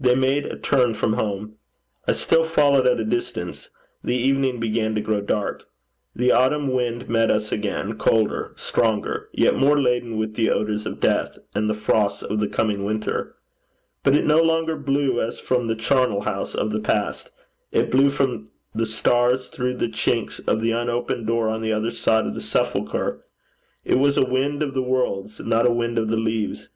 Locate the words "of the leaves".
26.00-26.68